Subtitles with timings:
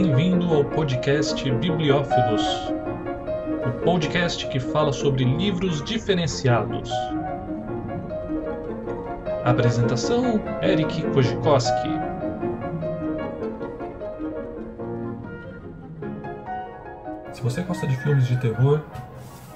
[0.00, 2.40] Bem-vindo ao podcast Bibliófilos,
[3.66, 6.88] o podcast que fala sobre livros diferenciados.
[9.44, 11.88] Apresentação: Eric Kojikoski.
[17.32, 18.80] Se você gosta de filmes de terror,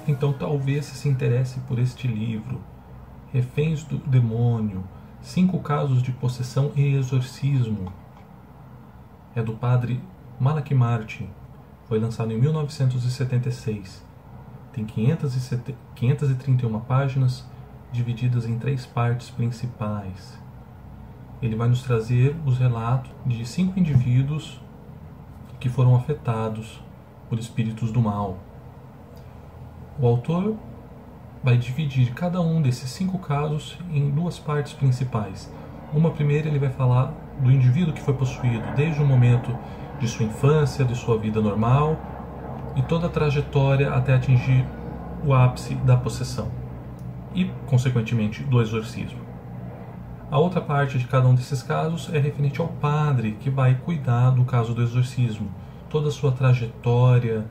[0.05, 2.59] então talvez se interesse por este livro,
[3.31, 4.83] Reféns do Demônio,
[5.21, 7.93] Cinco Casos de Possessão e Exorcismo.
[9.33, 10.01] É do padre
[10.39, 11.29] Malak Martin.
[11.87, 14.03] Foi lançado em 1976.
[14.71, 17.45] Tem 531 páginas
[17.91, 20.41] divididas em três partes principais.
[21.41, 24.59] Ele vai nos trazer os relatos de cinco indivíduos
[25.59, 26.81] que foram afetados
[27.29, 28.39] por espíritos do mal.
[29.99, 30.55] O autor
[31.43, 35.53] vai dividir cada um desses cinco casos em duas partes principais.
[35.93, 39.55] Uma primeira ele vai falar do indivíduo que foi possuído desde o momento
[40.03, 41.97] de sua infância, de sua vida normal
[42.75, 44.65] e toda a trajetória até atingir
[45.25, 46.51] o ápice da possessão
[47.33, 49.19] e, consequentemente, do exorcismo.
[50.29, 54.31] A outra parte de cada um desses casos é referente ao padre que vai cuidar
[54.31, 55.49] do caso do exorcismo,
[55.89, 57.45] toda a sua trajetória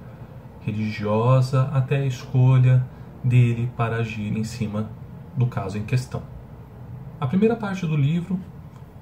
[0.61, 2.85] religiosa até a escolha
[3.23, 4.91] dele para agir em cima
[5.37, 6.23] do caso em questão.
[7.21, 8.39] A primeira parte do livro,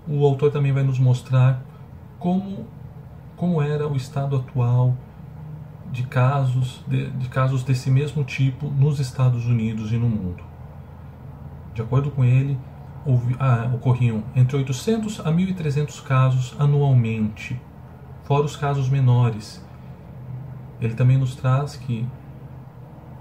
[0.07, 1.63] o autor também vai nos mostrar
[2.19, 2.67] como,
[3.41, 4.95] como era o estado atual
[5.91, 10.45] de casos, de, de casos desse mesmo tipo nos Estados Unidos e no mundo.
[11.73, 12.59] De acordo com ele,
[13.03, 17.59] houve, ah, ocorriam entre 800 a 1.300 casos anualmente,
[18.25, 19.65] fora os casos menores.
[20.79, 22.07] Ele também nos traz que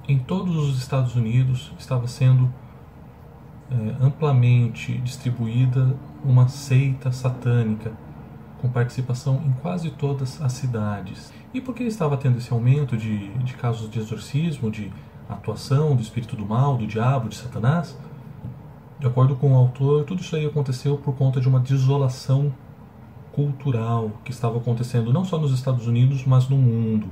[0.05, 2.53] em todos os Estados Unidos estava sendo
[3.71, 7.93] é, amplamente distribuída uma seita satânica
[8.61, 11.33] com participação em quase todas as cidades.
[11.53, 14.91] E por que estava tendo esse aumento de, de casos de exorcismo, de
[15.29, 17.97] atuação do espírito do mal, do diabo, de Satanás?
[18.99, 22.53] De acordo com o autor, tudo isso aí aconteceu por conta de uma desolação
[23.31, 27.07] cultural que estava acontecendo não só nos Estados Unidos, mas no mundo,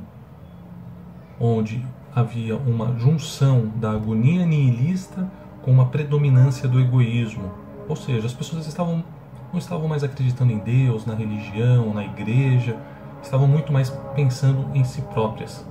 [1.39, 1.83] onde
[2.13, 7.51] havia uma junção da agonia nihilista com uma predominância do egoísmo.
[7.87, 9.03] Ou seja, as pessoas estavam,
[9.51, 12.77] não estavam mais acreditando em Deus, na religião, na igreja,
[13.21, 15.65] estavam muito mais pensando em si próprias.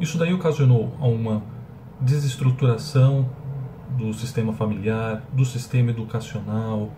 [0.00, 1.42] Isso daí ocasionou uma
[2.00, 3.28] desestruturação
[3.90, 6.90] do sistema familiar, do sistema educacional,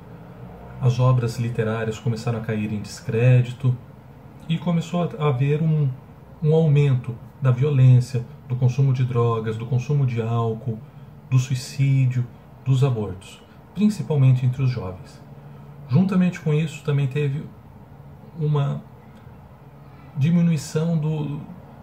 [0.80, 3.76] as obras literárias começaram a cair em descrédito
[4.48, 5.88] e começou a haver um,
[6.42, 10.78] um aumento da violência, do consumo de drogas, do consumo de álcool,
[11.30, 12.26] do suicídio,
[12.64, 13.42] dos abortos,
[13.74, 15.23] principalmente entre os jovens.
[15.88, 17.44] Juntamente com isso, também teve
[18.38, 18.82] uma
[20.16, 21.40] diminuição do,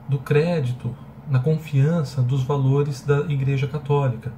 [0.08, 0.96] do crédito,
[1.30, 4.34] na confiança dos valores da Igreja Católica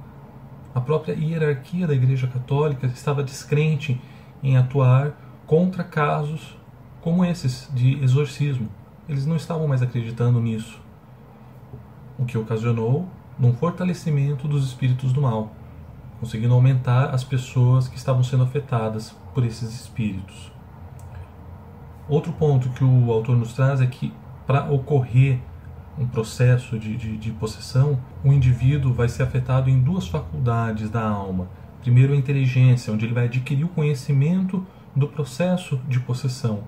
[0.74, 4.00] a própria hierarquia da Igreja Católica estava descrente
[4.42, 5.12] em atuar
[5.46, 6.58] contra casos
[7.00, 8.68] como esses de exorcismo.
[9.08, 10.80] Eles não estavam mais acreditando nisso,
[12.18, 13.08] o que ocasionou
[13.38, 15.52] um fortalecimento dos espíritos do mal,
[16.24, 20.50] conseguindo aumentar as pessoas que estavam sendo afetadas por esses espíritos.
[22.08, 24.10] Outro ponto que o autor nos traz é que
[24.46, 25.38] para ocorrer
[25.98, 31.06] um processo de, de, de possessão, o indivíduo vai ser afetado em duas faculdades da
[31.06, 31.46] alma.
[31.82, 36.64] Primeiro, a inteligência, onde ele vai adquirir o conhecimento do processo de possessão,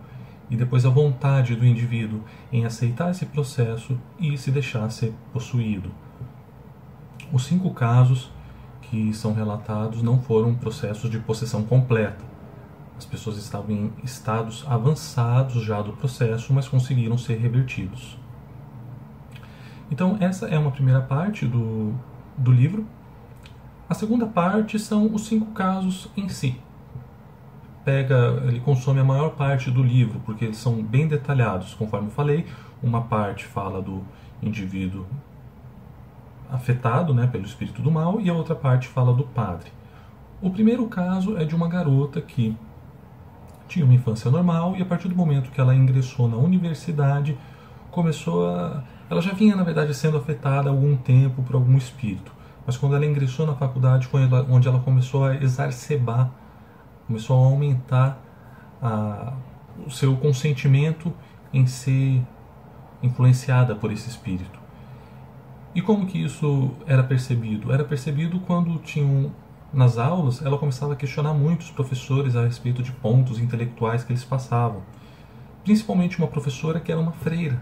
[0.50, 2.22] e depois a vontade do indivíduo
[2.52, 5.90] em aceitar esse processo e se deixar ser possuído.
[7.32, 8.35] Os cinco casos
[8.90, 12.24] que são relatados não foram processos de possessão completa.
[12.96, 18.18] As pessoas estavam em estados avançados já do processo, mas conseguiram ser revertidos.
[19.90, 21.94] Então, essa é uma primeira parte do,
[22.36, 22.86] do livro.
[23.88, 26.58] A segunda parte são os cinco casos em si.
[27.84, 32.12] Pega, ele consome a maior parte do livro, porque eles são bem detalhados, conforme eu
[32.12, 32.46] falei.
[32.82, 34.02] Uma parte fala do
[34.42, 35.06] indivíduo
[36.50, 39.70] afetado né, pelo espírito do mal e a outra parte fala do padre.
[40.40, 42.56] O primeiro caso é de uma garota que
[43.68, 47.36] tinha uma infância normal e a partir do momento que ela ingressou na universidade
[47.90, 52.32] começou a ela já vinha, na verdade, sendo afetada há algum tempo por algum espírito.
[52.66, 54.08] Mas quando ela ingressou na faculdade,
[54.50, 56.30] onde ela começou a exacerbar,
[57.06, 58.18] começou a aumentar
[58.82, 59.32] a,
[59.86, 61.12] o seu consentimento
[61.52, 62.20] em ser
[63.00, 64.55] influenciada por esse espírito.
[65.76, 67.72] E como que isso era percebido?
[67.72, 69.30] Era percebido quando tinham
[69.72, 74.10] nas aulas, ela começava a questionar muito os professores a respeito de pontos intelectuais que
[74.12, 74.82] eles passavam
[75.66, 77.60] principalmente uma professora que era uma freira.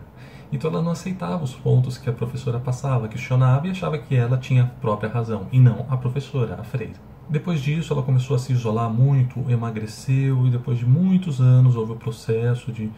[0.52, 4.36] Então ela não aceitava os pontos que a professora passava, questionava e achava que ela
[4.36, 7.00] tinha a própria razão, e não a professora, a freira.
[7.30, 11.92] Depois disso, ela começou a se isolar muito, emagreceu, e depois de muitos anos houve
[11.92, 12.90] o processo de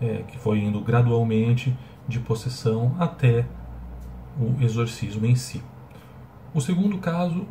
[0.00, 1.76] é, que foi indo gradualmente
[2.06, 3.44] de possessão até
[4.38, 5.62] o exorcismo em si.
[6.52, 7.46] O segundo caso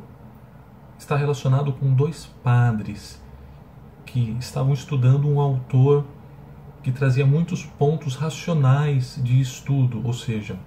[0.97, 3.21] está relacionado com dois padres
[4.06, 6.06] que estavam estudando um autor
[6.81, 10.57] que trazia muitos pontos racionais de estudo, ou seja,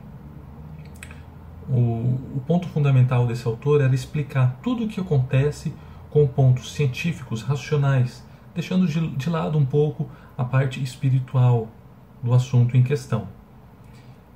[1.68, 5.74] o, o ponto fundamental desse autor era explicar tudo o que acontece
[6.10, 8.24] com pontos científicos, racionais,
[8.54, 10.08] deixando de, de lado um pouco
[10.38, 11.68] a parte espiritual
[12.22, 13.28] do assunto em questão.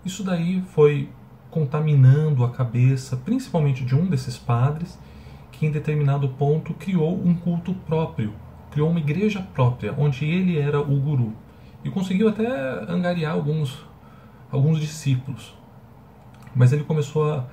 [0.04, 1.08] Isso daí foi
[1.50, 4.98] contaminando a cabeça, principalmente de um desses padres,
[5.50, 8.32] que em determinado ponto criou um culto próprio,
[8.70, 11.34] criou uma igreja própria, onde ele era o guru
[11.84, 12.46] e conseguiu até
[12.90, 13.84] angariar alguns,
[14.50, 15.54] alguns discípulos.
[16.54, 17.46] Mas ele começou a,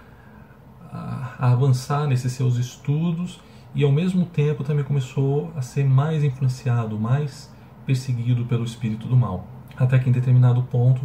[0.92, 3.40] a, a avançar nesses seus estudos
[3.74, 7.54] e ao mesmo tempo também começou a ser mais influenciado, mais
[7.86, 9.48] perseguido pelo espírito do mal.
[9.78, 11.02] Até que em determinado ponto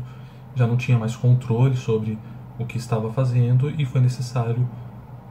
[0.55, 2.19] já não tinha mais controle sobre
[2.63, 4.69] o que estava fazendo e foi necessário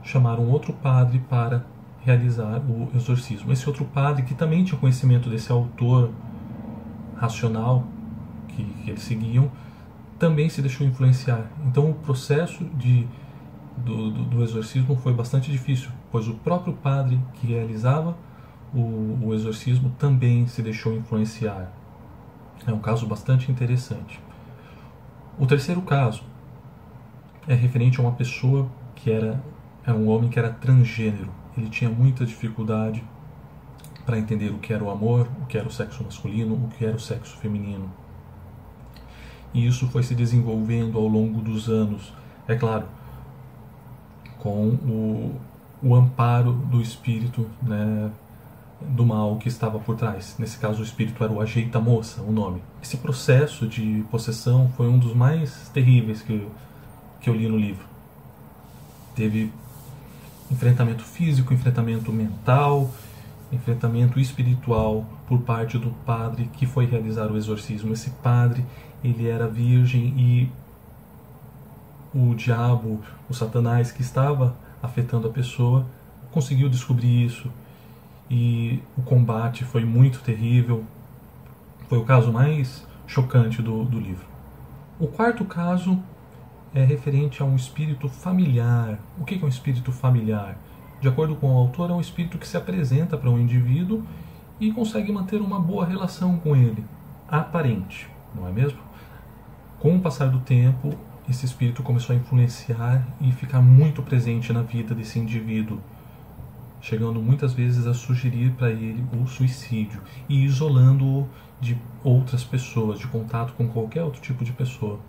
[0.02, 1.64] chamar um outro padre para
[2.04, 3.52] realizar o exorcismo.
[3.52, 6.10] Esse outro padre, que também tinha conhecimento desse autor
[7.16, 7.84] racional
[8.48, 9.50] que, que eles seguiam,
[10.18, 11.46] também se deixou influenciar.
[11.66, 13.06] Então o processo de,
[13.76, 18.16] do, do, do, exorcismo foi bastante difícil, pois o próprio padre que realizava
[18.74, 21.72] o, o exorcismo também se deixou influenciar.
[22.66, 24.20] É um caso bastante interessante.
[25.38, 26.22] O terceiro caso
[27.46, 29.42] é referente a uma pessoa que era,
[29.84, 31.30] era um homem que era transgênero.
[31.56, 33.02] Ele tinha muita dificuldade
[34.04, 36.84] para entender o que era o amor, o que era o sexo masculino, o que
[36.84, 37.90] era o sexo feminino.
[39.54, 42.12] E isso foi se desenvolvendo ao longo dos anos,
[42.48, 42.86] é claro,
[44.38, 45.40] com o,
[45.82, 48.10] o amparo do espírito né,
[48.80, 50.36] do mal que estava por trás.
[50.38, 52.62] Nesse caso, o espírito era o ajeita moça, o nome.
[52.82, 56.46] Esse processo de possessão foi um dos mais terríveis que,
[57.22, 57.86] que eu li no livro.
[59.14, 59.50] Teve
[60.50, 62.90] enfrentamento físico, enfrentamento mental,
[63.50, 67.92] enfrentamento espiritual por parte do padre que foi realizar o exorcismo.
[67.92, 68.64] Esse padre,
[69.02, 70.50] ele era virgem e
[72.14, 75.86] o diabo, o satanás que estava afetando a pessoa,
[76.30, 77.50] conseguiu descobrir isso
[78.30, 80.84] e o combate foi muito terrível.
[81.88, 84.26] Foi o caso mais chocante do, do livro.
[84.98, 86.02] O quarto caso
[86.74, 88.98] é referente a um espírito familiar.
[89.18, 90.56] O que é um espírito familiar?
[91.02, 94.04] de acordo com o autor, é um espírito que se apresenta para um indivíduo
[94.60, 96.84] e consegue manter uma boa relação com ele,
[97.28, 98.78] aparente, não é mesmo?
[99.80, 100.94] Com o passar do tempo,
[101.28, 105.80] esse espírito começou a influenciar e ficar muito presente na vida desse indivíduo,
[106.80, 111.28] chegando muitas vezes a sugerir para ele o suicídio e isolando-o
[111.60, 115.00] de outras pessoas, de contato com qualquer outro tipo de pessoa.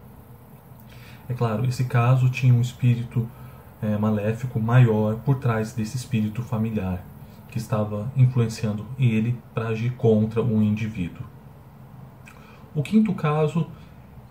[1.28, 3.28] É claro, esse caso tinha um espírito
[3.82, 7.04] é, maléfico maior por trás desse espírito familiar
[7.50, 11.24] que estava influenciando ele para agir contra um indivíduo.
[12.74, 13.68] O quinto caso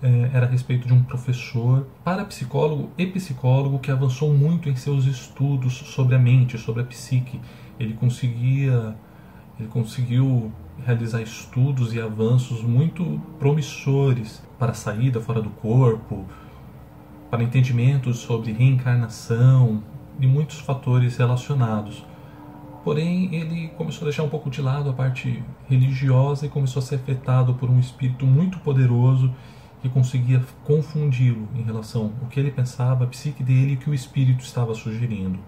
[0.03, 5.05] é, era a respeito de um professor parapsicólogo e psicólogo que avançou muito em seus
[5.05, 7.41] estudos sobre a mente, sobre a psique.
[7.79, 8.97] Ele conseguia,
[9.59, 10.53] ele conseguiu
[10.85, 16.27] realizar estudos e avanços muito promissores para a saída fora do corpo,
[17.33, 19.83] para entendimentos sobre reencarnação
[20.21, 22.05] e muitos fatores relacionados.
[22.85, 26.85] Porém, ele começou a deixar um pouco de lado a parte religiosa e começou a
[26.85, 29.35] ser afetado por um espírito muito poderoso
[29.81, 33.89] que conseguia confundi-lo em relação ao que ele pensava, a psique dele e o que
[33.89, 35.39] o espírito estava sugerindo.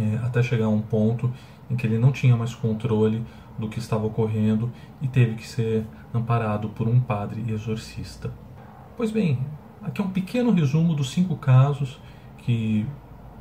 [0.00, 1.32] É, até chegar a um ponto
[1.70, 3.22] em que ele não tinha mais controle
[3.56, 4.68] do que estava ocorrendo
[5.00, 8.32] e teve que ser amparado por um padre exorcista.
[8.96, 9.38] Pois bem,
[9.82, 11.98] Aqui é um pequeno resumo dos cinco casos
[12.38, 12.86] que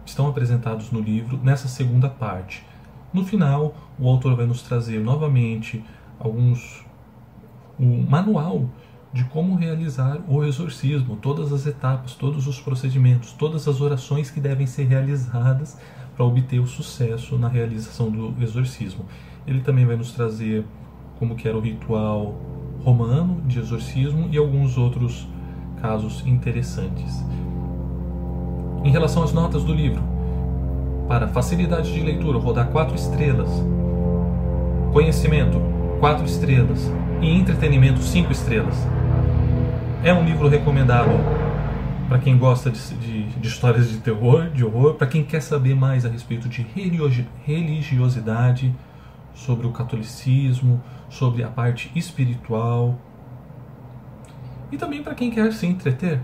[0.06, 2.66] estão apresentados no livro nessa segunda parte.
[3.14, 5.84] No final, o autor vai nos trazer novamente
[6.18, 6.86] alguns
[7.78, 8.70] um manual
[9.12, 14.40] de como realizar o exorcismo, todas as etapas, todos os procedimentos, todas as orações que
[14.40, 15.78] devem ser realizadas
[16.16, 19.06] para obter o sucesso na realização do exorcismo.
[19.46, 20.66] Ele também vai nos trazer
[21.18, 22.36] como que era o ritual
[22.84, 25.28] romano de exorcismo e alguns outros
[25.82, 27.26] casos interessantes.
[28.84, 30.02] Em relação às notas do livro,
[31.08, 33.50] para facilidade de leitura, vou dar quatro estrelas.
[34.94, 35.60] Conhecimento,
[36.00, 36.80] quatro estrelas.
[37.22, 38.76] e entretenimento 5 estrelas.
[40.04, 41.10] É um livro recomendado
[42.08, 45.76] para quem gosta de, de, de, histórias de terror, de horror, para quem quer saber
[45.76, 46.66] mais a respeito de
[47.46, 48.74] religiosidade,
[49.34, 52.98] sobre o catolicismo, sobre a parte espiritual.
[54.72, 56.22] E também para quem quer se entreter.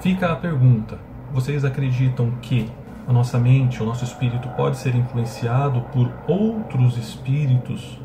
[0.00, 0.98] Fica a pergunta:
[1.32, 2.70] vocês acreditam que
[3.06, 8.00] a nossa mente, o nosso espírito pode ser influenciado por outros espíritos